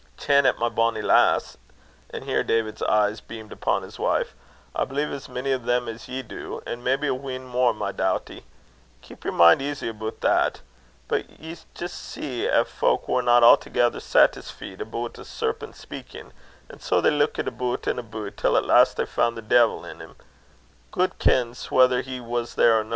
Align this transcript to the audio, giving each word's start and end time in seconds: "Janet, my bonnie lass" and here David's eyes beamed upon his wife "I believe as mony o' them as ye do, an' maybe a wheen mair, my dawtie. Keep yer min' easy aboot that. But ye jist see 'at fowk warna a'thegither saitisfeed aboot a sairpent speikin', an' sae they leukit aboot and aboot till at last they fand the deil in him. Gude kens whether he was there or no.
"Janet, 0.17 0.57
my 0.57 0.67
bonnie 0.67 1.03
lass" 1.03 1.57
and 2.11 2.23
here 2.23 2.41
David's 2.43 2.81
eyes 2.81 3.21
beamed 3.21 3.51
upon 3.51 3.83
his 3.83 3.99
wife 3.99 4.33
"I 4.75 4.83
believe 4.83 5.11
as 5.11 5.29
mony 5.29 5.53
o' 5.53 5.59
them 5.59 5.87
as 5.87 6.07
ye 6.07 6.23
do, 6.23 6.59
an' 6.65 6.83
maybe 6.83 7.05
a 7.05 7.13
wheen 7.13 7.47
mair, 7.51 7.71
my 7.71 7.91
dawtie. 7.91 8.43
Keep 9.03 9.25
yer 9.25 9.31
min' 9.31 9.61
easy 9.61 9.89
aboot 9.89 10.21
that. 10.21 10.61
But 11.07 11.39
ye 11.39 11.55
jist 11.75 11.99
see 12.03 12.47
'at 12.47 12.65
fowk 12.67 13.07
warna 13.07 13.41
a'thegither 13.43 13.99
saitisfeed 13.99 14.81
aboot 14.81 15.19
a 15.19 15.23
sairpent 15.23 15.75
speikin', 15.75 16.31
an' 16.67 16.79
sae 16.79 16.99
they 16.99 17.11
leukit 17.11 17.45
aboot 17.47 17.85
and 17.85 17.99
aboot 17.99 18.37
till 18.37 18.57
at 18.57 18.65
last 18.65 18.97
they 18.97 19.05
fand 19.05 19.37
the 19.37 19.43
deil 19.43 19.85
in 19.85 19.99
him. 19.99 20.15
Gude 20.91 21.19
kens 21.19 21.69
whether 21.69 22.01
he 22.01 22.19
was 22.19 22.55
there 22.55 22.79
or 22.79 22.83
no. 22.83 22.89